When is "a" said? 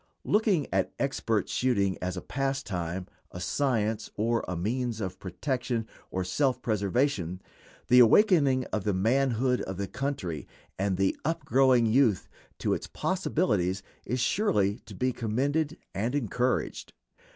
2.17-2.23, 3.29-3.39, 4.47-4.55